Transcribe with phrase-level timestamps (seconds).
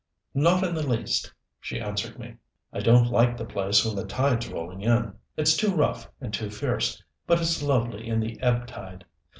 [0.33, 2.37] "Not in the least," she answered me.
[2.73, 6.49] "I don't like the place when the tide's rolling in it's too rough and too
[6.49, 9.05] fierce but it's lovely in the ebb tide!